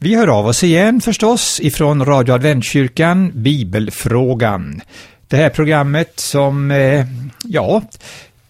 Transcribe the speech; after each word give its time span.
Vi 0.00 0.14
hör 0.14 0.28
av 0.28 0.46
oss 0.46 0.64
igen 0.64 1.00
förstås 1.00 1.60
ifrån 1.60 2.04
Radio 2.04 2.32
Adventkyrkan, 2.32 3.32
Bibelfrågan. 3.34 4.80
Det 5.28 5.36
här 5.36 5.50
programmet 5.50 6.20
som, 6.20 6.70
eh, 6.70 7.06
ja, 7.44 7.82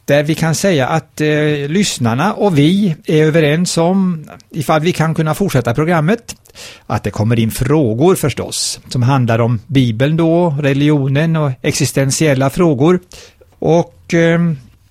där 0.04 0.22
vi 0.22 0.34
kan 0.34 0.54
säga 0.54 0.88
att 0.88 1.21
eh, 1.21 1.69
lyssnarna 1.69 2.32
och 2.32 2.58
vi 2.58 2.96
är 3.06 3.24
överens 3.24 3.79
om, 3.79 4.24
ifall 4.50 4.80
vi 4.80 4.92
kan 4.92 5.14
kunna 5.14 5.34
fortsätta 5.34 5.74
programmet, 5.74 6.37
att 6.87 7.04
det 7.04 7.11
kommer 7.11 7.38
in 7.38 7.51
frågor 7.51 8.15
förstås, 8.15 8.80
som 8.88 9.03
handlar 9.03 9.38
om 9.38 9.60
Bibeln 9.67 10.17
då, 10.17 10.56
religionen 10.60 11.37
och 11.37 11.53
existentiella 11.62 12.51
frågor. 12.51 13.01
Och 13.58 14.15
eh, 14.15 14.40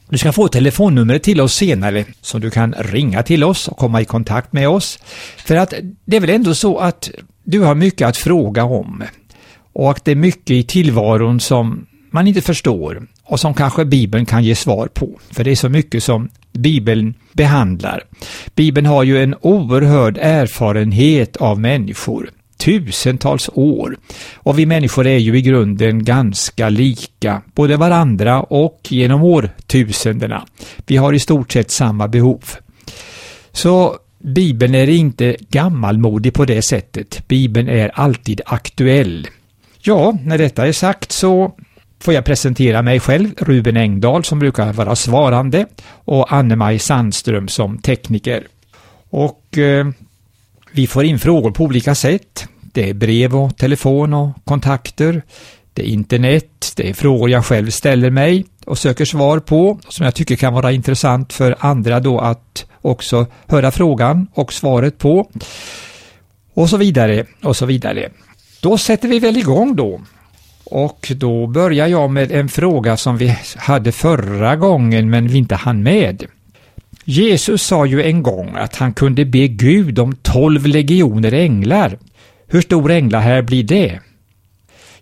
du 0.09 0.17
ska 0.17 0.31
få 0.31 0.47
telefonnumret 0.47 1.23
till 1.23 1.41
oss 1.41 1.55
senare 1.55 2.05
som 2.21 2.41
du 2.41 2.49
kan 2.49 2.73
ringa 2.73 3.23
till 3.23 3.43
oss 3.43 3.67
och 3.67 3.77
komma 3.77 4.01
i 4.01 4.05
kontakt 4.05 4.53
med 4.53 4.69
oss. 4.69 4.99
För 5.37 5.55
att 5.55 5.73
det 6.05 6.17
är 6.17 6.21
väl 6.21 6.29
ändå 6.29 6.55
så 6.55 6.77
att 6.77 7.09
du 7.43 7.59
har 7.59 7.75
mycket 7.75 8.07
att 8.07 8.18
fråga 8.18 8.63
om 8.63 9.04
och 9.73 9.91
att 9.91 10.05
det 10.05 10.11
är 10.11 10.15
mycket 10.15 10.51
i 10.51 10.63
tillvaron 10.63 11.39
som 11.39 11.85
man 12.11 12.27
inte 12.27 12.41
förstår 12.41 13.07
och 13.23 13.39
som 13.39 13.54
kanske 13.54 13.85
Bibeln 13.85 14.25
kan 14.25 14.43
ge 14.43 14.55
svar 14.55 14.87
på. 14.87 15.19
För 15.32 15.43
det 15.43 15.51
är 15.51 15.55
så 15.55 15.69
mycket 15.69 16.04
som 16.04 16.29
Bibeln 16.54 17.13
behandlar. 17.33 18.04
Bibeln 18.55 18.85
har 18.85 19.04
ju 19.04 19.24
en 19.24 19.35
oerhörd 19.41 20.18
erfarenhet 20.21 21.37
av 21.37 21.60
människor 21.60 22.29
tusentals 22.57 23.50
år. 23.54 23.97
Och 24.36 24.60
vi 24.60 24.66
människor 24.66 25.07
är 25.07 25.18
ju 25.18 25.38
i 25.38 25.42
grunden 25.42 26.04
ganska 26.04 26.70
lika, 26.70 27.42
både 27.56 27.78
varandra 27.78 28.42
och 28.42 28.80
genom 28.89 29.24
årtusendena. 29.24 30.46
Vi 30.86 30.97
har 30.97 31.14
i 31.14 31.20
stort 31.20 31.52
sett 31.52 31.71
samma 31.71 32.08
behov. 32.08 32.44
Så 33.52 33.97
Bibeln 34.20 34.75
är 34.75 34.89
inte 34.89 35.36
gammalmodig 35.50 36.33
på 36.33 36.45
det 36.45 36.61
sättet. 36.61 37.28
Bibeln 37.28 37.70
är 37.70 37.92
alltid 37.94 38.42
aktuell. 38.45 39.27
Ja, 39.80 40.17
när 40.23 40.38
detta 40.38 40.67
är 40.67 40.71
sagt 40.71 41.11
så 41.11 41.53
får 41.99 42.14
jag 42.14 42.25
presentera 42.25 42.81
mig 42.81 42.99
själv, 42.99 43.30
Ruben 43.38 43.77
Engdahl 43.77 44.23
som 44.23 44.39
brukar 44.39 44.73
vara 44.73 44.95
svarande 44.95 45.66
och 45.89 46.33
Anne-Maj 46.33 46.80
Sandström 46.80 47.47
som 47.47 47.77
tekniker. 47.77 48.47
Och 49.09 49.58
eh, 49.58 49.88
vi 50.71 50.87
får 50.87 51.05
in 51.05 51.19
frågor 51.19 51.51
på 51.51 51.63
olika 51.63 51.95
sätt. 51.95 52.47
Det 52.61 52.89
är 52.89 52.93
brev 52.93 53.35
och 53.35 53.57
telefon 53.57 54.13
och 54.13 54.29
kontakter. 54.45 55.21
Det 55.73 55.81
är 55.81 55.85
internet, 55.85 56.73
det 56.75 56.89
är 56.89 56.93
frågor 56.93 57.29
jag 57.29 57.45
själv 57.45 57.69
ställer 57.69 58.09
mig 58.09 58.45
och 58.65 58.77
söker 58.77 59.05
svar 59.05 59.39
på 59.39 59.79
som 59.89 60.05
jag 60.05 60.15
tycker 60.15 60.35
kan 60.35 60.53
vara 60.53 60.71
intressant 60.71 61.33
för 61.33 61.55
andra 61.59 61.99
då 61.99 62.19
att 62.19 62.65
också 62.81 63.25
höra 63.47 63.71
frågan 63.71 64.27
och 64.33 64.53
svaret 64.53 64.97
på. 64.97 65.31
Och 66.53 66.69
så 66.69 66.77
vidare 66.77 67.25
och 67.43 67.55
så 67.55 67.65
vidare. 67.65 68.09
Då 68.61 68.77
sätter 68.77 69.07
vi 69.07 69.19
väl 69.19 69.37
igång 69.37 69.75
då. 69.75 70.02
Och 70.63 71.11
då 71.15 71.47
börjar 71.47 71.87
jag 71.87 72.09
med 72.09 72.31
en 72.31 72.49
fråga 72.49 72.97
som 72.97 73.17
vi 73.17 73.37
hade 73.55 73.91
förra 73.91 74.55
gången 74.55 75.09
men 75.09 75.27
vi 75.27 75.37
inte 75.37 75.55
hann 75.55 75.83
med. 75.83 76.25
Jesus 77.09 77.63
sa 77.63 77.86
ju 77.86 78.03
en 78.03 78.23
gång 78.23 78.55
att 78.55 78.75
han 78.75 78.94
kunde 78.94 79.25
be 79.25 79.47
Gud 79.47 80.00
om 80.00 80.16
tolv 80.16 80.66
legioner 80.66 81.31
änglar. 81.31 81.97
Hur 82.47 82.61
stor 82.61 82.91
änglahär 82.91 83.41
blir 83.41 83.64
det? 83.64 83.99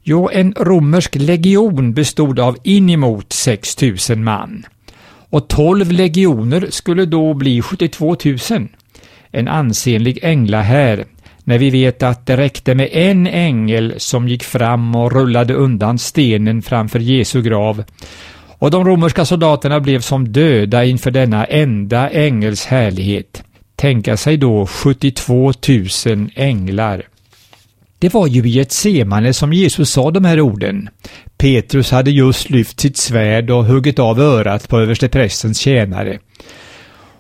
Jo, 0.04 0.30
en 0.34 0.54
romersk 0.54 1.16
legion 1.16 1.94
bestod 1.94 2.40
av 2.40 2.58
inemot 2.64 3.34
6 3.34 3.82
000 4.10 4.18
man. 4.18 4.66
Och 5.30 5.48
12 5.48 5.92
legioner 5.92 6.68
skulle 6.70 7.06
då 7.06 7.34
bli 7.34 7.62
72 7.62 8.16
000. 8.26 8.68
En 9.32 9.48
ansenlig 9.48 10.20
änglahär 10.22 11.06
när 11.44 11.58
vi 11.58 11.70
vet 11.70 12.04
att 12.04 12.26
det 12.26 12.38
räckte 12.38 12.76
med 12.76 12.90
en 12.92 13.28
ängel 13.28 13.94
som 13.98 14.28
gick 14.28 14.44
fram 14.44 14.96
och 14.96 15.12
rullade 15.12 15.54
undan 15.54 15.98
stenen 15.98 16.62
framför 16.62 17.00
Jesu 17.00 17.42
grav 17.42 17.84
och 18.60 18.72
de 18.72 18.86
romerska 18.86 19.26
soldaterna 19.26 19.80
blev 19.80 20.02
som 20.02 20.32
döda 20.32 20.86
inför 20.86 21.12
denna 21.12 21.46
enda 21.46 22.10
ängels 22.10 22.66
härlighet. 22.66 23.44
Tänka 23.76 24.18
sig 24.18 24.38
då 24.38 24.66
72 24.66 25.54
000 26.06 26.30
änglar. 26.36 27.04
Det 28.00 28.14
var 28.14 28.28
ju 28.28 28.50
i 28.50 28.60
ett 28.60 28.72
semane 28.72 29.34
som 29.34 29.54
Jesus 29.54 29.90
sa 29.90 30.12
de 30.12 30.26
här 30.26 30.42
orden. 30.42 30.90
Petrus 31.38 31.92
hade 31.92 32.12
just 32.12 32.50
lyft 32.50 32.80
sitt 32.80 32.98
svärd 32.98 33.50
och 33.50 33.66
huggit 33.66 34.00
av 34.00 34.20
örat 34.20 34.70
på 34.70 34.80
översteprästens 34.80 35.60
tjänare. 35.60 36.20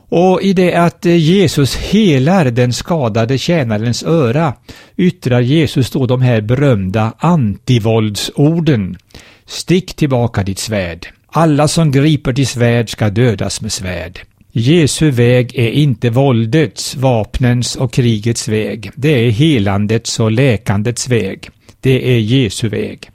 Och 0.09 0.41
i 0.41 0.53
det 0.53 0.75
att 0.75 1.05
Jesus 1.05 1.75
helar 1.75 2.45
den 2.45 2.73
skadade 2.73 3.37
tjänarens 3.37 4.03
öra 4.03 4.53
yttrar 4.97 5.41
Jesus 5.41 5.89
då 5.91 6.05
de 6.05 6.21
här 6.21 6.41
berömda 6.41 7.13
antivåldsorden. 7.17 8.97
Stick 9.45 9.95
tillbaka 9.95 10.43
ditt 10.43 10.59
svärd. 10.59 11.07
Alla 11.37 11.67
som 11.67 11.91
griper 11.91 12.33
till 12.33 12.47
svärd 12.47 12.89
ska 12.89 13.09
dödas 13.09 13.61
med 13.61 13.71
svärd. 13.71 14.19
Jesu 14.51 15.11
väg 15.11 15.55
är 15.55 15.69
inte 15.69 16.09
våldets, 16.09 16.95
vapnens 16.95 17.75
och 17.75 17.93
krigets 17.93 18.47
väg. 18.47 18.91
Det 18.95 19.09
är 19.09 19.31
helandets 19.31 20.19
och 20.19 20.31
läkandets 20.31 21.09
väg. 21.09 21.49
Det 21.81 22.15
är 22.15 22.19
Jesu 22.19 22.69
väg. 22.69 23.09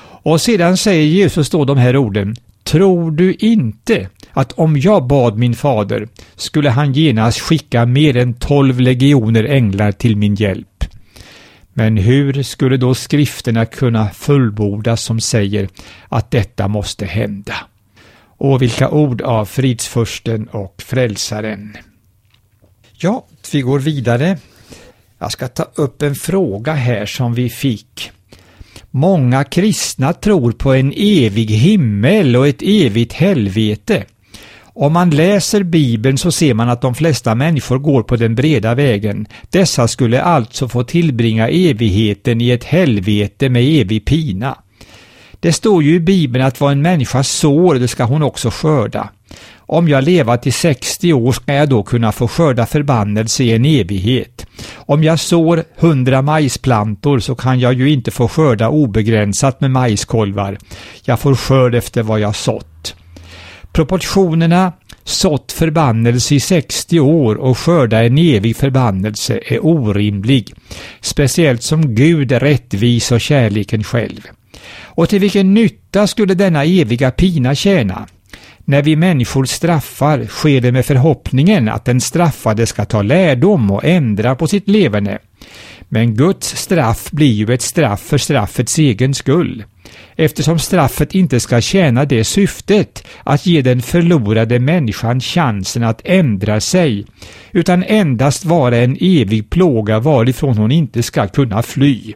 Och 0.00 0.40
sedan 0.40 0.76
säger 0.76 1.04
Jesus 1.04 1.50
då 1.50 1.64
de 1.64 1.78
här 1.78 1.96
orden 1.96 2.36
Tror 2.62 3.10
du 3.10 3.34
inte 3.34 4.08
att 4.32 4.52
om 4.52 4.76
jag 4.76 5.06
bad 5.06 5.38
min 5.38 5.54
fader 5.54 6.08
skulle 6.36 6.70
han 6.70 6.92
genast 6.92 7.40
skicka 7.40 7.86
mer 7.86 8.16
än 8.16 8.34
tolv 8.34 8.80
legioner 8.80 9.44
änglar 9.44 9.92
till 9.92 10.16
min 10.16 10.34
hjälp? 10.34 10.77
Men 11.78 11.96
hur 11.96 12.42
skulle 12.42 12.76
då 12.76 12.94
skrifterna 12.94 13.66
kunna 13.66 14.10
fullbordas 14.10 15.02
som 15.02 15.20
säger 15.20 15.68
att 16.08 16.30
detta 16.30 16.68
måste 16.68 17.06
hända? 17.06 17.54
Och 18.38 18.62
vilka 18.62 18.90
ord 18.90 19.22
av 19.22 19.44
fridsfursten 19.44 20.48
och 20.48 20.82
frälsaren. 20.82 21.76
Ja, 22.92 23.26
vi 23.52 23.60
går 23.60 23.78
vidare. 23.78 24.38
Jag 25.18 25.32
ska 25.32 25.48
ta 25.48 25.66
upp 25.74 26.02
en 26.02 26.14
fråga 26.14 26.72
här 26.72 27.06
som 27.06 27.34
vi 27.34 27.50
fick. 27.50 28.10
Många 28.90 29.44
kristna 29.44 30.12
tror 30.12 30.52
på 30.52 30.72
en 30.72 30.92
evig 30.96 31.50
himmel 31.50 32.36
och 32.36 32.48
ett 32.48 32.62
evigt 32.62 33.12
helvete. 33.12 34.04
Om 34.80 34.92
man 34.92 35.10
läser 35.10 35.62
Bibeln 35.62 36.18
så 36.18 36.32
ser 36.32 36.54
man 36.54 36.68
att 36.68 36.80
de 36.80 36.94
flesta 36.94 37.34
människor 37.34 37.78
går 37.78 38.02
på 38.02 38.16
den 38.16 38.34
breda 38.34 38.74
vägen. 38.74 39.26
Dessa 39.50 39.88
skulle 39.88 40.22
alltså 40.22 40.68
få 40.68 40.84
tillbringa 40.84 41.48
evigheten 41.48 42.40
i 42.40 42.50
ett 42.50 42.64
helvete 42.64 43.48
med 43.48 43.62
evig 43.62 44.04
pina. 44.04 44.58
Det 45.40 45.52
står 45.52 45.82
ju 45.82 45.94
i 45.94 46.00
Bibeln 46.00 46.44
att 46.44 46.60
vad 46.60 46.72
en 46.72 46.82
människa 46.82 47.22
sår, 47.22 47.74
det 47.74 47.88
ska 47.88 48.04
hon 48.04 48.22
också 48.22 48.50
skörda. 48.50 49.08
Om 49.56 49.88
jag 49.88 50.04
lever 50.04 50.36
till 50.36 50.52
60 50.52 51.12
år 51.12 51.32
ska 51.32 51.54
jag 51.54 51.68
då 51.68 51.82
kunna 51.82 52.12
få 52.12 52.28
skörda 52.28 52.66
förbannelse 52.66 53.44
i 53.44 53.52
en 53.52 53.64
evighet. 53.64 54.46
Om 54.76 55.04
jag 55.04 55.20
sår 55.20 55.64
100 55.78 56.22
majsplantor 56.22 57.18
så 57.18 57.34
kan 57.34 57.60
jag 57.60 57.72
ju 57.72 57.90
inte 57.90 58.10
få 58.10 58.28
skörda 58.28 58.68
obegränsat 58.68 59.60
med 59.60 59.70
majskolvar. 59.70 60.58
Jag 61.04 61.20
får 61.20 61.34
skörd 61.34 61.74
efter 61.74 62.02
vad 62.02 62.20
jag 62.20 62.36
sått. 62.36 62.77
Proportionerna 63.78 64.72
sått 65.04 65.52
förbannelse 65.52 66.34
i 66.34 66.40
60 66.40 67.00
år 67.00 67.34
och 67.34 67.58
skörda 67.58 68.04
en 68.04 68.18
evig 68.18 68.56
förbannelse 68.56 69.40
är 69.46 69.66
orimlig, 69.66 70.54
speciellt 71.00 71.62
som 71.62 71.94
Gud 71.94 72.32
är 72.32 72.40
rättvis 72.40 73.12
och 73.12 73.20
kärleken 73.20 73.84
själv. 73.84 74.20
Och 74.82 75.08
till 75.08 75.20
vilken 75.20 75.54
nytta 75.54 76.06
skulle 76.06 76.34
denna 76.34 76.64
eviga 76.64 77.10
pina 77.10 77.54
tjäna? 77.54 78.06
När 78.64 78.82
vi 78.82 78.96
människor 78.96 79.44
straffar 79.44 80.24
sker 80.24 80.60
det 80.60 80.72
med 80.72 80.86
förhoppningen 80.86 81.68
att 81.68 81.84
den 81.84 82.00
straffade 82.00 82.66
ska 82.66 82.84
ta 82.84 83.02
lärdom 83.02 83.70
och 83.70 83.84
ändra 83.84 84.34
på 84.34 84.46
sitt 84.46 84.68
leverne. 84.68 85.18
Men 85.88 86.14
Guds 86.14 86.56
straff 86.56 87.10
blir 87.10 87.32
ju 87.32 87.54
ett 87.54 87.62
straff 87.62 88.00
för 88.00 88.18
straffets 88.18 88.78
egen 88.78 89.14
skull. 89.14 89.64
Eftersom 90.16 90.58
straffet 90.58 91.14
inte 91.14 91.40
ska 91.40 91.60
tjäna 91.60 92.04
det 92.04 92.24
syftet 92.24 93.06
att 93.24 93.46
ge 93.46 93.62
den 93.62 93.82
förlorade 93.82 94.58
människan 94.58 95.20
chansen 95.20 95.84
att 95.84 96.00
ändra 96.04 96.60
sig, 96.60 97.06
utan 97.52 97.82
endast 97.82 98.44
vara 98.44 98.76
en 98.76 98.96
evig 99.00 99.50
plåga 99.50 99.98
varifrån 99.98 100.58
hon 100.58 100.72
inte 100.72 101.02
ska 101.02 101.28
kunna 101.28 101.62
fly 101.62 102.14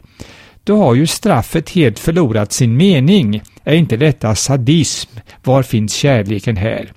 då 0.63 0.77
har 0.77 0.95
ju 0.95 1.07
straffet 1.07 1.69
helt 1.69 1.99
förlorat 1.99 2.51
sin 2.51 2.77
mening. 2.77 3.41
Är 3.63 3.75
inte 3.75 3.97
detta 3.97 4.35
sadism? 4.35 5.09
Var 5.43 5.63
finns 5.63 5.93
kärleken 5.93 6.57
här? 6.57 6.91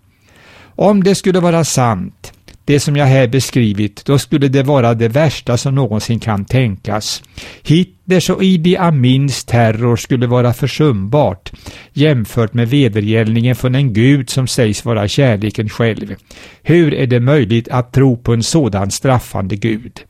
Om 0.59 1.05
det 1.05 1.15
skulle 1.15 1.41
vara 1.41 1.65
sant, 1.65 2.33
det 2.67 2.81
som 2.81 2.97
jag 2.97 3.07
här 3.07 3.29
beskrivit, 3.29 4.05
då 4.05 4.19
skulle 4.19 4.49
det 4.49 4.63
vara 4.63 4.95
det 4.95 5.09
värsta 5.09 5.57
som 5.57 5.75
någonsin 5.75 6.21
kan 6.21 6.45
tänkas. 6.45 7.23
Hitlers 7.63 8.31
och 8.31 8.43
Idi 8.43 8.77
Amins 8.77 9.45
terror 9.45 9.97
skulle 9.97 10.27
vara 10.27 10.53
försumbart 10.53 11.53
jämfört 11.93 12.55
med 12.55 12.69
vedergällningen 12.69 13.57
från 13.57 13.75
en 13.75 13.93
gud 13.93 14.31
som 14.31 14.47
sägs 14.47 14.85
vara 14.85 15.09
kärleken 15.09 15.69
själv. 15.69 16.15
Hur 16.63 16.95
är 16.95 17.07
det 17.07 17.21
möjligt 17.21 17.69
att 17.69 17.93
tro 17.93 18.17
på 18.17 18.33
en 18.33 18.43
sådan 18.43 18.91
straffande 18.91 19.57
gud? 19.57 20.01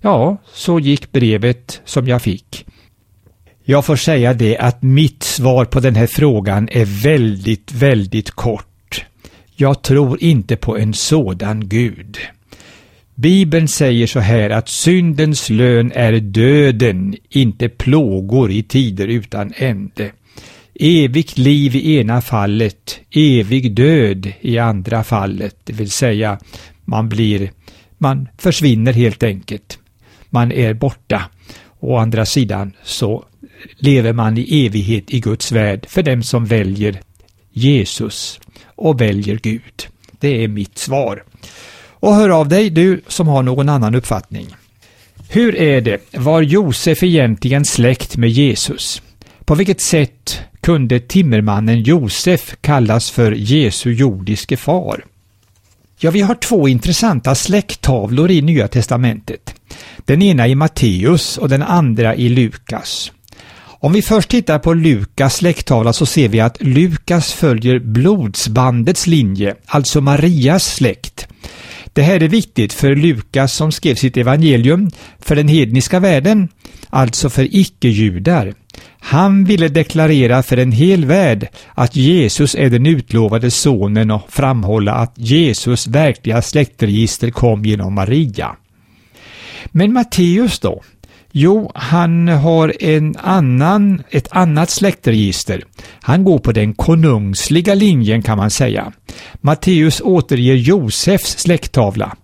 Ja, 0.00 0.36
så 0.54 0.78
gick 0.78 1.12
brevet 1.12 1.80
som 1.84 2.08
jag 2.08 2.22
fick. 2.22 2.66
Jag 3.64 3.84
får 3.84 3.96
säga 3.96 4.34
det 4.34 4.58
att 4.58 4.82
mitt 4.82 5.22
svar 5.22 5.64
på 5.64 5.80
den 5.80 5.94
här 5.94 6.06
frågan 6.06 6.68
är 6.72 7.02
väldigt, 7.02 7.72
väldigt 7.72 8.30
kort. 8.30 8.67
Jag 9.60 9.82
tror 9.82 10.22
inte 10.22 10.56
på 10.56 10.78
en 10.78 10.94
sådan 10.94 11.68
Gud. 11.68 12.18
Bibeln 13.14 13.68
säger 13.68 14.06
så 14.06 14.20
här 14.20 14.50
att 14.50 14.68
syndens 14.68 15.50
lön 15.50 15.92
är 15.94 16.12
döden, 16.12 17.16
inte 17.28 17.68
plågor 17.68 18.50
i 18.50 18.62
tider 18.62 19.08
utan 19.08 19.52
ände. 19.56 20.12
Evigt 20.74 21.38
liv 21.38 21.76
i 21.76 21.96
ena 21.96 22.20
fallet, 22.20 23.00
evig 23.10 23.74
död 23.74 24.32
i 24.40 24.58
andra 24.58 25.04
fallet, 25.04 25.56
det 25.64 25.72
vill 25.72 25.90
säga 25.90 26.38
man 26.84 27.08
blir, 27.08 27.50
man 27.98 28.28
försvinner 28.38 28.92
helt 28.92 29.22
enkelt. 29.22 29.78
Man 30.30 30.52
är 30.52 30.74
borta. 30.74 31.22
Å 31.80 31.96
andra 31.96 32.26
sidan 32.26 32.72
så 32.84 33.24
lever 33.78 34.12
man 34.12 34.38
i 34.38 34.66
evighet 34.66 35.14
i 35.14 35.20
Guds 35.20 35.52
värld 35.52 35.86
för 35.88 36.02
dem 36.02 36.22
som 36.22 36.44
väljer 36.46 37.00
Jesus 37.52 38.40
och 38.78 39.00
väljer 39.00 39.38
Gud. 39.42 39.86
Det 40.20 40.44
är 40.44 40.48
mitt 40.48 40.78
svar. 40.78 41.24
Och 42.00 42.14
hör 42.14 42.28
av 42.28 42.48
dig, 42.48 42.70
du 42.70 43.00
som 43.06 43.28
har 43.28 43.42
någon 43.42 43.68
annan 43.68 43.94
uppfattning. 43.94 44.46
Hur 45.28 45.56
är 45.56 45.80
det, 45.80 46.00
var 46.12 46.42
Josef 46.42 47.02
egentligen 47.02 47.64
släkt 47.64 48.16
med 48.16 48.30
Jesus? 48.30 49.02
På 49.44 49.54
vilket 49.54 49.80
sätt 49.80 50.40
kunde 50.60 51.00
timmermannen 51.00 51.82
Josef 51.82 52.56
kallas 52.60 53.10
för 53.10 53.32
Jesu 53.32 53.92
jordiske 53.92 54.56
far? 54.56 55.04
Ja, 56.00 56.10
vi 56.10 56.20
har 56.20 56.34
två 56.34 56.68
intressanta 56.68 57.34
släkttavlor 57.34 58.30
i 58.30 58.42
Nya 58.42 58.68
testamentet. 58.68 59.54
Den 59.98 60.22
ena 60.22 60.48
i 60.48 60.54
Matteus 60.54 61.38
och 61.38 61.48
den 61.48 61.62
andra 61.62 62.14
i 62.14 62.28
Lukas. 62.28 63.12
Om 63.80 63.92
vi 63.92 64.02
först 64.02 64.30
tittar 64.30 64.58
på 64.58 64.74
Lukas 64.74 65.36
släkttavla 65.36 65.92
så 65.92 66.06
ser 66.06 66.28
vi 66.28 66.40
att 66.40 66.62
Lukas 66.62 67.32
följer 67.32 67.78
blodsbandets 67.78 69.06
linje, 69.06 69.54
alltså 69.66 70.00
Marias 70.00 70.74
släkt. 70.74 71.28
Det 71.92 72.02
här 72.02 72.22
är 72.22 72.28
viktigt 72.28 72.72
för 72.72 72.96
Lukas 72.96 73.52
som 73.54 73.72
skrev 73.72 73.94
sitt 73.94 74.16
evangelium 74.16 74.90
för 75.18 75.36
den 75.36 75.48
hedniska 75.48 76.00
världen, 76.00 76.48
alltså 76.90 77.30
för 77.30 77.56
icke-judar. 77.56 78.54
Han 79.00 79.44
ville 79.44 79.68
deklarera 79.68 80.42
för 80.42 80.56
en 80.56 80.72
hel 80.72 81.04
värld 81.04 81.48
att 81.74 81.96
Jesus 81.96 82.54
är 82.54 82.70
den 82.70 82.86
utlovade 82.86 83.50
sonen 83.50 84.10
och 84.10 84.32
framhålla 84.32 84.92
att 84.92 85.12
Jesus 85.16 85.86
verkliga 85.86 86.42
släktregister 86.42 87.30
kom 87.30 87.64
genom 87.64 87.94
Maria. 87.94 88.56
Men 89.66 89.92
Matteus 89.92 90.58
då? 90.58 90.82
Jo, 91.40 91.70
han 91.74 92.28
har 92.28 92.74
en 92.80 93.16
annan, 93.16 94.02
ett 94.10 94.28
annat 94.30 94.70
släktregister. 94.70 95.64
Han 96.00 96.24
går 96.24 96.38
på 96.38 96.52
den 96.52 96.74
konungsliga 96.74 97.74
linjen 97.74 98.22
kan 98.22 98.38
man 98.38 98.50
säga. 98.50 98.92
Matteus 99.40 100.00
återger 100.00 100.54
Josefs 100.54 101.38
släkttavla 101.38 102.16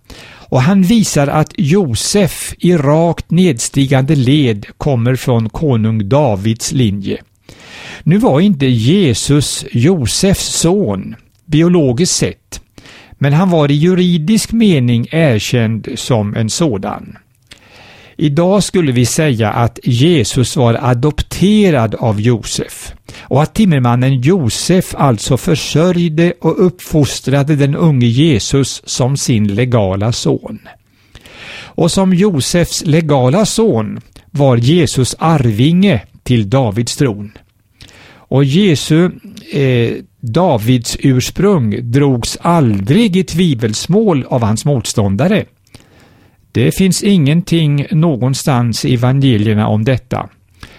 och 0.49 0.61
han 0.61 0.81
visar 0.81 1.27
att 1.27 1.53
Josef 1.57 2.53
i 2.59 2.77
rakt 2.77 3.31
nedstigande 3.31 4.15
led 4.15 4.65
kommer 4.77 5.15
från 5.15 5.49
konung 5.49 6.09
Davids 6.09 6.71
linje. 6.71 7.17
Nu 8.03 8.17
var 8.17 8.39
inte 8.39 8.65
Jesus 8.65 9.65
Josefs 9.71 10.59
son, 10.59 11.15
biologiskt 11.45 12.15
sett, 12.15 12.61
men 13.11 13.33
han 13.33 13.49
var 13.49 13.71
i 13.71 13.75
juridisk 13.75 14.51
mening 14.51 15.07
erkänd 15.11 15.87
som 15.95 16.35
en 16.35 16.49
sådan. 16.49 17.17
Idag 18.17 18.63
skulle 18.63 18.91
vi 18.91 19.05
säga 19.05 19.51
att 19.51 19.79
Jesus 19.83 20.55
var 20.55 20.73
adopterad 20.81 21.95
av 21.95 22.21
Josef 22.21 22.93
och 23.19 23.43
att 23.43 23.53
timmermannen 23.53 24.21
Josef 24.21 24.95
alltså 24.97 25.37
försörjde 25.37 26.33
och 26.41 26.65
uppfostrade 26.65 27.55
den 27.55 27.75
unge 27.75 28.07
Jesus 28.07 28.81
som 28.85 29.17
sin 29.17 29.55
legala 29.55 30.11
son. 30.11 30.59
Och 31.57 31.91
som 31.91 32.13
Josefs 32.13 32.85
legala 32.85 33.45
son 33.45 34.01
var 34.31 34.57
Jesus 34.57 35.15
arvinge 35.19 36.01
till 36.23 36.49
Davids 36.49 36.97
tron. 36.97 37.31
Och 38.27 38.43
Jesu 38.43 39.11
eh, 39.51 39.91
Davids 40.19 40.97
ursprung 40.99 41.91
drogs 41.91 42.37
aldrig 42.41 43.17
i 43.17 43.23
tvivelsmål 43.23 44.25
av 44.29 44.43
hans 44.43 44.65
motståndare. 44.65 45.45
Det 46.55 46.71
finns 46.71 47.03
ingenting 47.03 47.87
någonstans 47.91 48.85
i 48.85 48.93
evangelierna 48.93 49.67
om 49.67 49.85
detta. 49.85 50.29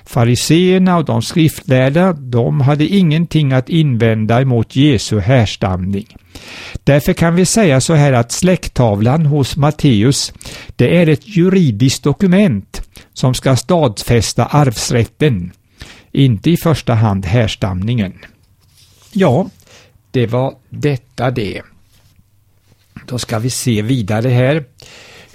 Fariseerna 0.04 0.96
och 0.96 1.04
de 1.04 1.22
skriftlärda, 1.22 2.12
de 2.12 2.60
hade 2.60 2.86
ingenting 2.86 3.52
att 3.52 3.68
invända 3.68 4.40
emot 4.40 4.76
Jesu 4.76 5.20
härstamning. 5.20 6.06
Därför 6.84 7.12
kan 7.12 7.34
vi 7.34 7.46
säga 7.46 7.80
så 7.80 7.94
här 7.94 8.12
att 8.12 8.32
släkttavlan 8.32 9.26
hos 9.26 9.56
Matteus, 9.56 10.32
det 10.76 10.96
är 10.96 11.08
ett 11.08 11.36
juridiskt 11.36 12.04
dokument 12.04 12.82
som 13.12 13.34
ska 13.34 13.56
stadfästa 13.56 14.46
arvsrätten, 14.46 15.52
inte 16.12 16.50
i 16.50 16.56
första 16.56 16.94
hand 16.94 17.26
härstamningen. 17.26 18.12
Ja, 19.12 19.50
det 20.10 20.26
var 20.26 20.54
detta 20.68 21.30
det. 21.30 21.62
Då 23.06 23.18
ska 23.18 23.38
vi 23.38 23.50
se 23.50 23.82
vidare 23.82 24.28
här. 24.28 24.64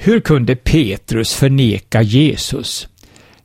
Hur 0.03 0.19
kunde 0.19 0.56
Petrus 0.56 1.33
förneka 1.33 2.01
Jesus? 2.01 2.88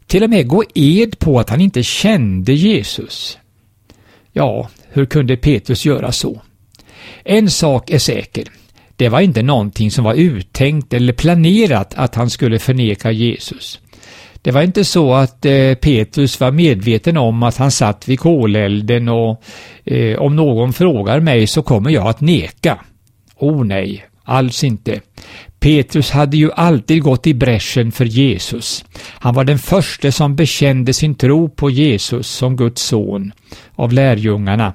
Till 0.06 0.22
och 0.22 0.30
med 0.30 0.48
gå 0.48 0.64
ed 0.74 1.18
på 1.18 1.40
att 1.40 1.50
han 1.50 1.60
inte 1.60 1.82
kände 1.82 2.52
Jesus? 2.52 3.38
Ja, 4.32 4.68
hur 4.88 5.04
kunde 5.04 5.36
Petrus 5.36 5.86
göra 5.86 6.12
så? 6.12 6.40
En 7.24 7.50
sak 7.50 7.90
är 7.90 7.98
säker. 7.98 8.44
Det 8.96 9.08
var 9.08 9.20
inte 9.20 9.42
någonting 9.42 9.90
som 9.90 10.04
var 10.04 10.14
uttänkt 10.14 10.94
eller 10.94 11.12
planerat 11.12 11.94
att 11.94 12.14
han 12.14 12.30
skulle 12.30 12.58
förneka 12.58 13.10
Jesus. 13.10 13.80
Det 14.42 14.50
var 14.50 14.62
inte 14.62 14.84
så 14.84 15.14
att 15.14 15.44
eh, 15.44 15.74
Petrus 15.74 16.40
var 16.40 16.50
medveten 16.50 17.16
om 17.16 17.42
att 17.42 17.56
han 17.56 17.70
satt 17.70 18.08
vid 18.08 18.20
kolelden 18.20 19.08
och 19.08 19.42
eh, 19.84 20.18
om 20.18 20.36
någon 20.36 20.72
frågar 20.72 21.20
mig 21.20 21.46
så 21.46 21.62
kommer 21.62 21.90
jag 21.90 22.06
att 22.06 22.20
neka. 22.20 22.78
Oh 23.36 23.64
nej, 23.64 24.06
alls 24.24 24.64
inte. 24.64 25.00
Petrus 25.66 26.10
hade 26.10 26.36
ju 26.36 26.52
alltid 26.52 27.02
gått 27.02 27.26
i 27.26 27.34
bräschen 27.34 27.92
för 27.92 28.04
Jesus. 28.04 28.84
Han 28.98 29.34
var 29.34 29.44
den 29.44 29.58
första 29.58 30.12
som 30.12 30.36
bekände 30.36 30.92
sin 30.92 31.14
tro 31.14 31.48
på 31.48 31.70
Jesus 31.70 32.28
som 32.28 32.56
Guds 32.56 32.82
son 32.82 33.32
av 33.74 33.92
lärjungarna. 33.92 34.72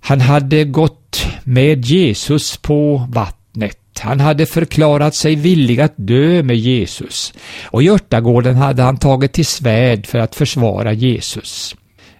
Han 0.00 0.20
hade 0.20 0.64
gått 0.64 1.26
med 1.44 1.84
Jesus 1.84 2.56
på 2.56 3.06
vattnet. 3.08 3.78
Han 4.00 4.20
hade 4.20 4.46
förklarat 4.46 5.14
sig 5.14 5.34
villig 5.34 5.80
att 5.80 5.94
dö 5.96 6.42
med 6.42 6.56
Jesus 6.56 7.34
och 7.64 7.82
i 7.82 7.88
örtagården 7.88 8.56
hade 8.56 8.82
han 8.82 8.96
tagit 8.96 9.32
till 9.32 9.46
svärd 9.46 10.06
för 10.06 10.18
att 10.18 10.34
försvara 10.34 10.92
Jesus. 10.92 11.76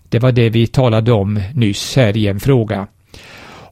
Det 0.09 0.19
var 0.19 0.33
det 0.33 0.49
vi 0.49 0.67
talade 0.67 1.13
om 1.13 1.43
nyss 1.55 1.97
här 1.97 2.17
i 2.17 2.27
en 2.27 2.41
fråga. 2.41 2.87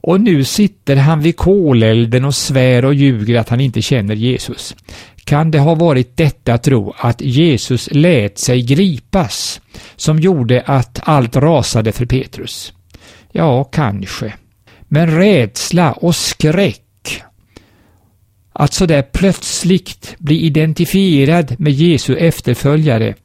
Och 0.01 0.21
nu 0.21 0.43
sitter 0.43 0.95
han 0.95 1.21
vid 1.21 1.37
kolelden 1.37 2.25
och 2.25 2.35
svär 2.35 2.85
och 2.85 2.93
ljuger 2.93 3.39
att 3.39 3.49
han 3.49 3.61
inte 3.61 3.81
känner 3.81 4.15
Jesus. 4.15 4.75
Kan 5.23 5.51
det 5.51 5.59
ha 5.59 5.75
varit 5.75 6.17
detta 6.17 6.57
tro 6.57 6.93
att 6.97 7.21
Jesus 7.21 7.89
lät 7.91 8.39
sig 8.39 8.61
gripas 8.61 9.61
som 9.95 10.19
gjorde 10.19 10.61
att 10.61 10.99
allt 11.03 11.35
rasade 11.35 11.91
för 11.91 12.05
Petrus? 12.05 12.73
Ja, 13.31 13.63
kanske. 13.63 14.33
Men 14.87 15.17
rädsla 15.17 15.91
och 15.91 16.15
skräck 16.15 17.23
att 18.53 18.73
sådär 18.73 19.01
plötsligt 19.01 20.15
bli 20.19 20.41
identifierad 20.41 21.55
med 21.59 21.73
Jesu 21.73 22.15
efterföljare, 22.17 23.15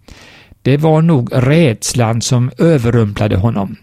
det 0.63 0.77
var 0.77 1.03
nog 1.03 1.31
rädslan 1.33 2.23
som 2.23 2.51
överrumplade 2.59 3.37
honom. 3.37 3.77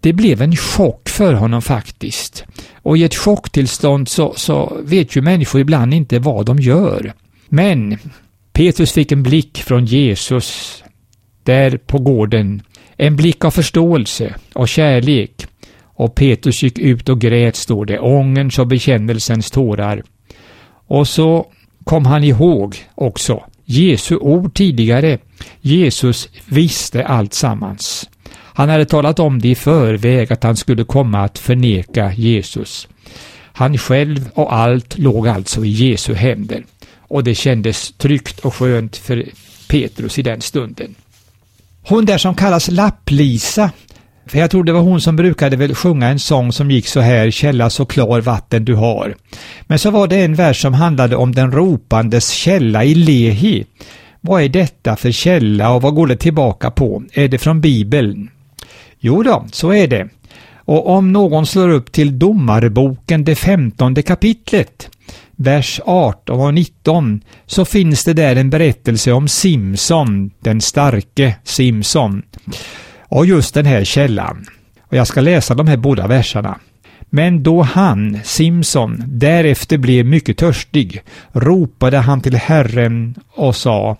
Det 0.00 0.12
blev 0.12 0.42
en 0.42 0.56
chock 0.56 1.08
för 1.08 1.34
honom 1.34 1.62
faktiskt. 1.62 2.44
Och 2.82 2.98
i 2.98 3.04
ett 3.04 3.14
chocktillstånd 3.14 4.08
så, 4.08 4.34
så 4.36 4.76
vet 4.84 5.16
ju 5.16 5.22
människor 5.22 5.60
ibland 5.60 5.94
inte 5.94 6.18
vad 6.18 6.46
de 6.46 6.58
gör. 6.58 7.12
Men 7.48 7.98
Petrus 8.52 8.92
fick 8.92 9.12
en 9.12 9.22
blick 9.22 9.58
från 9.58 9.84
Jesus 9.84 10.82
där 11.42 11.76
på 11.76 11.98
gården. 11.98 12.62
En 12.96 13.16
blick 13.16 13.44
av 13.44 13.50
förståelse 13.50 14.34
och 14.52 14.68
kärlek. 14.68 15.46
Och 15.82 16.14
Petrus 16.14 16.62
gick 16.62 16.78
ut 16.78 17.08
och 17.08 17.20
grät, 17.20 17.56
står 17.56 17.84
det, 17.84 17.98
ångerns 17.98 18.58
och 18.58 18.66
bekännelsens 18.66 19.50
tårar. 19.50 20.02
Och 20.86 21.08
så 21.08 21.46
kom 21.84 22.06
han 22.06 22.24
ihåg 22.24 22.76
också 22.94 23.44
Jesu 23.64 24.16
ord 24.16 24.54
tidigare. 24.54 25.18
Jesus 25.60 26.28
visste 26.48 27.06
allt 27.06 27.34
sammans. 27.34 28.10
Han 28.54 28.68
hade 28.68 28.84
talat 28.84 29.18
om 29.18 29.38
det 29.38 29.48
i 29.48 29.54
förväg 29.54 30.32
att 30.32 30.42
han 30.42 30.56
skulle 30.56 30.84
komma 30.84 31.20
att 31.20 31.38
förneka 31.38 32.12
Jesus. 32.12 32.88
Han 33.52 33.78
själv 33.78 34.30
och 34.34 34.54
allt 34.54 34.98
låg 34.98 35.28
alltså 35.28 35.64
i 35.64 35.68
Jesu 35.68 36.14
händer. 36.14 36.64
och 37.10 37.24
det 37.24 37.34
kändes 37.34 37.92
tryggt 37.92 38.38
och 38.38 38.54
skönt 38.54 38.96
för 38.96 39.24
Petrus 39.68 40.18
i 40.18 40.22
den 40.22 40.40
stunden. 40.40 40.94
Hon 41.82 42.04
där 42.04 42.18
som 42.18 42.34
kallas 42.34 42.70
Lapplisa, 42.70 43.70
för 44.26 44.38
jag 44.38 44.50
tror 44.50 44.64
det 44.64 44.72
var 44.72 44.80
hon 44.80 45.00
som 45.00 45.16
brukade 45.16 45.56
väl 45.56 45.74
sjunga 45.74 46.08
en 46.08 46.18
sång 46.18 46.52
som 46.52 46.70
gick 46.70 46.86
så 46.86 47.00
här, 47.00 47.30
källa 47.30 47.70
så 47.70 47.84
klar 47.84 48.20
vatten 48.20 48.64
du 48.64 48.74
har. 48.74 49.16
Men 49.62 49.78
så 49.78 49.90
var 49.90 50.08
det 50.08 50.16
en 50.16 50.34
vers 50.34 50.62
som 50.62 50.74
handlade 50.74 51.16
om 51.16 51.34
den 51.34 51.52
ropandes 51.52 52.30
källa 52.30 52.84
i 52.84 52.94
Lehi. 52.94 53.64
Vad 54.20 54.42
är 54.42 54.48
detta 54.48 54.96
för 54.96 55.10
källa 55.10 55.70
och 55.70 55.82
vad 55.82 55.94
går 55.94 56.06
det 56.06 56.16
tillbaka 56.16 56.70
på? 56.70 57.02
Är 57.12 57.28
det 57.28 57.38
från 57.38 57.60
Bibeln? 57.60 58.30
Jo 59.00 59.22
då, 59.22 59.46
så 59.52 59.72
är 59.72 59.86
det. 59.88 60.08
Och 60.54 60.88
om 60.88 61.12
någon 61.12 61.46
slår 61.46 61.68
upp 61.68 61.92
till 61.92 62.18
Domarboken, 62.18 63.24
det 63.24 63.34
femtonde 63.34 64.02
kapitlet, 64.02 64.90
vers 65.36 65.80
18 65.84 66.40
och 66.40 66.54
19, 66.54 67.20
så 67.46 67.64
finns 67.64 68.04
det 68.04 68.12
där 68.12 68.36
en 68.36 68.50
berättelse 68.50 69.12
om 69.12 69.28
Simson, 69.28 70.30
den 70.40 70.60
starke 70.60 71.36
Simson. 71.44 72.22
Och 72.98 73.26
just 73.26 73.54
den 73.54 73.66
här 73.66 73.84
källan. 73.84 74.46
Och 74.80 74.96
jag 74.96 75.06
ska 75.06 75.20
läsa 75.20 75.54
de 75.54 75.66
här 75.66 75.76
båda 75.76 76.06
verserna. 76.06 76.58
Men 77.10 77.42
då 77.42 77.62
han, 77.62 78.18
Simson, 78.24 79.02
därefter 79.06 79.78
blev 79.78 80.06
mycket 80.06 80.36
törstig, 80.36 81.02
ropade 81.32 81.98
han 81.98 82.20
till 82.20 82.36
Herren 82.36 83.14
och 83.30 83.56
sa 83.56 83.96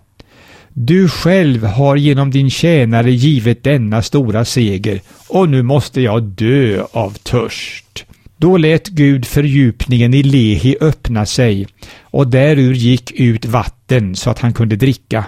du 0.72 1.08
själv 1.08 1.64
har 1.64 1.96
genom 1.96 2.30
din 2.30 2.50
tjänare 2.50 3.10
givit 3.10 3.64
denna 3.64 4.02
stora 4.02 4.44
seger 4.44 5.00
och 5.28 5.48
nu 5.48 5.62
måste 5.62 6.00
jag 6.00 6.22
dö 6.22 6.84
av 6.92 7.10
törst. 7.10 8.04
Då 8.36 8.56
lät 8.56 8.88
Gud 8.88 9.26
fördjupningen 9.26 10.14
i 10.14 10.22
Lehi 10.22 10.76
öppna 10.80 11.26
sig 11.26 11.66
och 12.00 12.26
därur 12.26 12.74
gick 12.74 13.10
ut 13.12 13.44
vatten 13.44 14.16
så 14.16 14.30
att 14.30 14.38
han 14.38 14.52
kunde 14.52 14.76
dricka. 14.76 15.24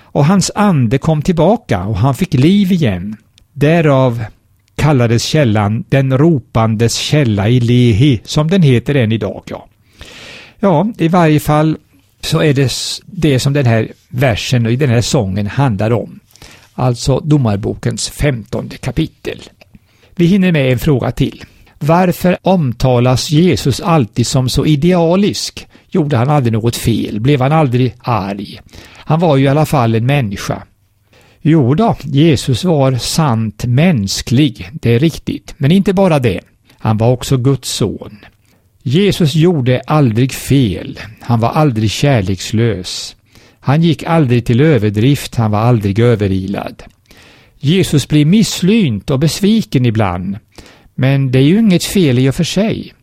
Och 0.00 0.24
hans 0.24 0.50
ande 0.54 0.98
kom 0.98 1.22
tillbaka 1.22 1.84
och 1.84 1.96
han 1.96 2.14
fick 2.14 2.34
liv 2.34 2.72
igen. 2.72 3.16
Därav 3.52 4.24
kallades 4.74 5.24
källan 5.24 5.84
den 5.88 6.18
ropandes 6.18 6.96
källa 6.96 7.48
i 7.48 7.60
Lehi, 7.60 8.20
som 8.24 8.48
den 8.48 8.62
heter 8.62 8.94
än 8.94 9.12
idag. 9.12 9.42
Ja, 9.46 9.68
ja 10.60 10.92
i 10.98 11.08
varje 11.08 11.40
fall 11.40 11.76
så 12.26 12.42
är 12.42 12.54
det 12.54 12.72
det 13.06 13.38
som 13.38 13.52
den 13.52 13.66
här 13.66 13.92
versen 14.08 14.66
och 14.66 14.72
den 14.72 14.90
här 14.90 15.00
sången 15.00 15.46
handlar 15.46 15.90
om. 15.90 16.20
Alltså 16.74 17.20
Domarbokens 17.20 18.08
femtonde 18.08 18.76
kapitel. 18.76 19.42
Vi 20.14 20.26
hinner 20.26 20.52
med 20.52 20.72
en 20.72 20.78
fråga 20.78 21.10
till. 21.10 21.44
Varför 21.78 22.36
omtalas 22.42 23.30
Jesus 23.30 23.80
alltid 23.80 24.26
som 24.26 24.48
så 24.48 24.66
idealisk? 24.66 25.66
Gjorde 25.88 26.16
han 26.16 26.30
aldrig 26.30 26.52
något 26.52 26.76
fel? 26.76 27.20
Blev 27.20 27.40
han 27.40 27.52
aldrig 27.52 27.94
arg? 27.98 28.60
Han 28.94 29.20
var 29.20 29.36
ju 29.36 29.44
i 29.44 29.48
alla 29.48 29.66
fall 29.66 29.94
en 29.94 30.06
människa. 30.06 30.62
Jo 31.42 31.74
då, 31.74 31.96
Jesus 32.02 32.64
var 32.64 32.92
sant 32.92 33.64
mänsklig, 33.64 34.70
det 34.72 34.94
är 34.94 34.98
riktigt, 34.98 35.54
men 35.56 35.72
inte 35.72 35.92
bara 35.92 36.18
det. 36.18 36.40
Han 36.78 36.98
var 36.98 37.10
också 37.10 37.36
Guds 37.36 37.70
son. 37.70 38.18
Jesus 38.88 39.34
gjorde 39.34 39.80
aldrig 39.86 40.32
fel. 40.32 41.00
Han 41.20 41.40
var 41.40 41.48
aldrig 41.48 41.90
kärlekslös. 41.90 43.16
Han 43.60 43.82
gick 43.82 44.02
aldrig 44.02 44.46
till 44.46 44.60
överdrift, 44.60 45.34
han 45.34 45.50
var 45.50 45.58
aldrig 45.58 45.98
överilad. 45.98 46.82
Jesus 47.58 48.08
blir 48.08 48.24
misslynt 48.24 49.10
och 49.10 49.18
besviken 49.18 49.86
ibland, 49.86 50.38
men 50.94 51.32
det 51.32 51.38
är 51.38 51.42
ju 51.42 51.58
inget 51.58 51.84
fel 51.84 52.18
i 52.18 52.30
och 52.30 52.34
för 52.34 52.44
sig. 52.44 52.94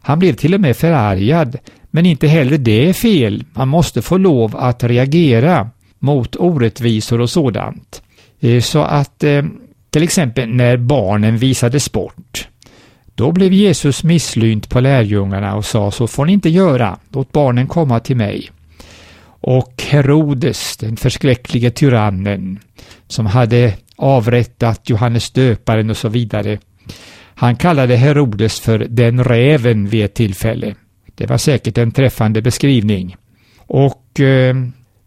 Han 0.00 0.18
blev 0.18 0.32
till 0.32 0.54
och 0.54 0.60
med 0.60 0.76
förargad, 0.76 1.56
men 1.90 2.06
inte 2.06 2.28
heller 2.28 2.58
det 2.58 2.88
är 2.88 2.92
fel. 2.92 3.44
Man 3.52 3.68
måste 3.68 4.02
få 4.02 4.16
lov 4.16 4.56
att 4.56 4.84
reagera 4.84 5.70
mot 5.98 6.36
orättvisor 6.36 7.20
och 7.20 7.30
sådant. 7.30 8.02
Eh, 8.40 8.60
så 8.60 8.82
att 8.82 9.24
eh, 9.24 9.42
till 9.90 10.02
exempel 10.02 10.48
när 10.48 10.76
barnen 10.76 11.38
visade 11.38 11.80
sport 11.80 12.48
då 13.14 13.32
blev 13.32 13.52
Jesus 13.52 14.04
misslynt 14.04 14.68
på 14.68 14.80
lärjungarna 14.80 15.56
och 15.56 15.64
sa 15.64 15.90
så 15.90 16.06
får 16.06 16.24
ni 16.24 16.32
inte 16.32 16.48
göra, 16.48 16.98
låt 17.08 17.32
barnen 17.32 17.66
komma 17.66 18.00
till 18.00 18.16
mig. 18.16 18.50
Och 19.44 19.82
Herodes, 19.88 20.76
den 20.76 20.96
förskräcklige 20.96 21.70
tyrannen, 21.70 22.58
som 23.08 23.26
hade 23.26 23.74
avrättat 23.96 24.88
Johannes 24.88 25.30
döparen 25.30 25.90
och 25.90 25.96
så 25.96 26.08
vidare, 26.08 26.58
han 27.34 27.56
kallade 27.56 27.96
Herodes 27.96 28.60
för 28.60 28.78
den 28.78 29.24
räven 29.24 29.88
vid 29.88 30.04
ett 30.04 30.14
tillfälle. 30.14 30.74
Det 31.14 31.26
var 31.26 31.38
säkert 31.38 31.78
en 31.78 31.92
träffande 31.92 32.42
beskrivning. 32.42 33.16
Och 33.56 34.20
eh, 34.20 34.56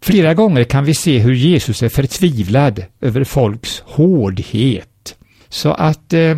flera 0.02 0.34
gånger 0.34 0.64
kan 0.64 0.86
vi 0.86 0.94
se 0.94 1.20
hur 1.20 1.34
Jesus 1.34 1.84
är 1.84 1.90
förtvivlad 1.90 2.86
över 3.02 3.24
folks 3.24 3.84
hårdhet. 3.86 5.16
Så 5.50 5.72
att 5.72 6.14
eh, 6.14 6.38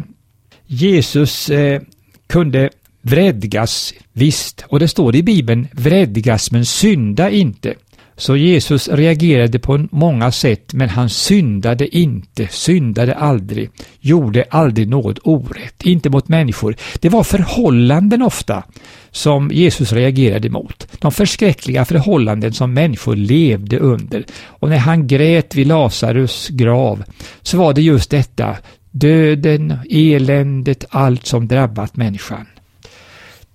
Jesus 0.67 1.49
eh, 1.49 1.81
kunde 2.27 2.69
vredgas, 3.01 3.93
visst, 4.13 4.65
och 4.67 4.79
det 4.79 4.87
står 4.87 5.15
i 5.15 5.23
Bibeln 5.23 5.67
vredgas 5.71 6.51
men 6.51 6.65
synda 6.65 7.29
inte. 7.29 7.73
Så 8.19 8.35
Jesus 8.35 8.87
reagerade 8.87 9.59
på 9.59 9.87
många 9.91 10.31
sätt 10.31 10.73
men 10.73 10.89
han 10.89 11.09
syndade 11.09 11.97
inte, 11.97 12.47
syndade 12.47 13.15
aldrig, 13.15 13.69
gjorde 13.99 14.45
aldrig 14.49 14.89
något 14.89 15.19
orätt, 15.23 15.83
inte 15.83 16.09
mot 16.09 16.27
människor. 16.27 16.75
Det 16.99 17.09
var 17.09 17.23
förhållanden 17.23 18.21
ofta 18.21 18.63
som 19.11 19.51
Jesus 19.53 19.93
reagerade 19.93 20.49
mot. 20.49 20.87
De 20.99 21.11
förskräckliga 21.11 21.85
förhållanden 21.85 22.53
som 22.53 22.73
människor 22.73 23.15
levde 23.15 23.79
under. 23.79 24.25
Och 24.45 24.69
när 24.69 24.77
han 24.77 25.07
grät 25.07 25.55
vid 25.55 25.67
Lazarus 25.67 26.47
grav 26.47 27.03
så 27.41 27.57
var 27.57 27.73
det 27.73 27.81
just 27.81 28.09
detta 28.09 28.57
döden, 28.91 29.79
eländet, 29.89 30.85
allt 30.89 31.25
som 31.25 31.47
drabbat 31.47 31.95
människan. 31.95 32.47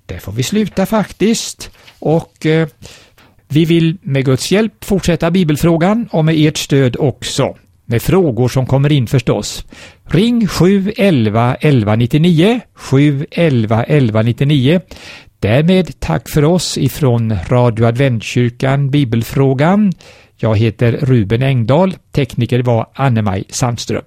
Där 0.06 0.18
får 0.18 0.32
vi 0.32 0.42
sluta 0.42 0.86
faktiskt 0.86 1.70
och 1.98 2.46
eh, 2.46 2.68
vi 3.48 3.64
vill 3.64 3.96
med 4.02 4.24
Guds 4.24 4.52
hjälp 4.52 4.84
fortsätta 4.84 5.30
bibelfrågan 5.30 6.08
och 6.10 6.24
med 6.24 6.34
ert 6.38 6.56
stöd 6.56 6.96
också. 6.98 7.56
Med 7.84 8.02
frågor 8.02 8.48
som 8.48 8.66
kommer 8.66 8.92
in 8.92 9.06
förstås. 9.06 9.64
Ring 10.04 10.46
711 10.46 11.54
1199 11.54 12.60
711 12.74 13.82
1199. 13.82 14.80
Därmed 15.38 16.00
tack 16.00 16.28
för 16.28 16.44
oss 16.44 16.78
ifrån 16.78 17.38
Radio 17.48 17.86
Adventkyrkan 17.86 18.90
Bibelfrågan. 18.90 19.92
Jag 20.36 20.56
heter 20.56 20.92
Ruben 20.92 21.42
Engdahl, 21.42 21.94
tekniker 22.12 22.62
var 22.62 22.86
Anne-Maj 22.94 23.44
Sandström. 23.48 24.04